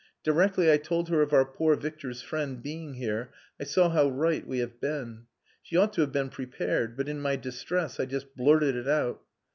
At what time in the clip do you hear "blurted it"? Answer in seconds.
8.35-8.87